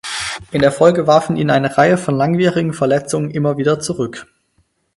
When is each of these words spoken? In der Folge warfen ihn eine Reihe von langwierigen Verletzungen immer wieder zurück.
In 0.49 0.61
der 0.63 0.71
Folge 0.71 1.05
warfen 1.05 1.35
ihn 1.35 1.51
eine 1.51 1.77
Reihe 1.77 1.95
von 1.95 2.17
langwierigen 2.17 2.73
Verletzungen 2.73 3.29
immer 3.29 3.57
wieder 3.59 3.79
zurück. 3.79 4.25